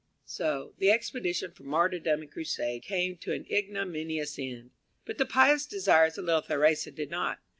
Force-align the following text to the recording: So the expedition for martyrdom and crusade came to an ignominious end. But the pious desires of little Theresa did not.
So 0.25 0.73
the 0.79 0.89
expedition 0.89 1.51
for 1.51 1.61
martyrdom 1.61 2.23
and 2.23 2.31
crusade 2.31 2.81
came 2.81 3.17
to 3.17 3.33
an 3.33 3.45
ignominious 3.51 4.39
end. 4.39 4.71
But 5.05 5.19
the 5.19 5.27
pious 5.27 5.67
desires 5.67 6.17
of 6.17 6.25
little 6.25 6.41
Theresa 6.41 6.89
did 6.89 7.11
not. 7.11 7.37